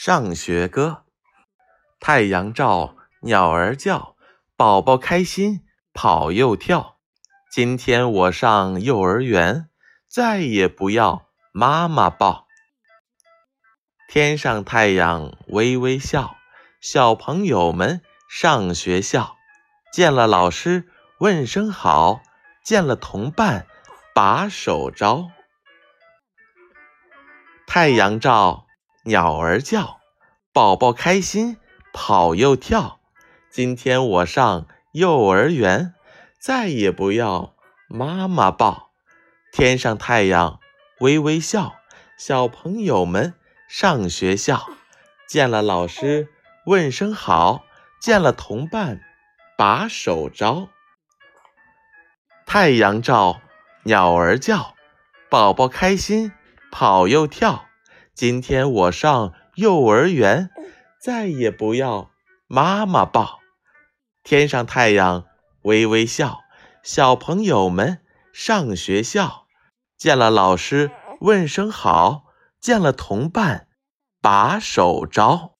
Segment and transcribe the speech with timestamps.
[0.00, 1.02] 上学歌，
[1.98, 4.14] 太阳照，鸟儿叫，
[4.56, 6.98] 宝宝开心跑又跳。
[7.50, 9.68] 今天我上幼儿园，
[10.06, 12.46] 再也不要妈妈抱。
[14.08, 16.36] 天上太阳微微笑，
[16.80, 18.00] 小朋友们
[18.30, 19.36] 上学校，
[19.92, 22.20] 见了老师问声好，
[22.62, 23.66] 见了同伴
[24.14, 25.28] 把手招。
[27.66, 28.67] 太阳照。
[29.08, 30.00] 鸟儿叫，
[30.52, 31.56] 宝宝开心
[31.94, 33.00] 跑又跳。
[33.50, 35.94] 今天我上幼儿园，
[36.38, 37.54] 再也不要
[37.88, 38.90] 妈妈抱。
[39.50, 40.60] 天上太阳
[41.00, 41.76] 微微笑，
[42.18, 43.32] 小朋友们
[43.66, 44.68] 上学校，
[45.26, 46.28] 见了老师
[46.66, 47.64] 问声好，
[47.98, 49.00] 见了同伴
[49.56, 50.68] 把手招。
[52.44, 53.40] 太阳照，
[53.84, 54.74] 鸟儿叫，
[55.30, 56.30] 宝宝开心
[56.70, 57.67] 跑又跳。
[58.18, 60.50] 今天我上幼儿园，
[61.00, 62.10] 再也不要
[62.48, 63.38] 妈妈抱。
[64.24, 65.24] 天上太阳
[65.62, 66.40] 微微笑，
[66.82, 68.00] 小朋友们
[68.32, 69.46] 上学校，
[69.96, 72.24] 见了老师问声好，
[72.60, 73.68] 见了同伴
[74.20, 75.56] 把手招。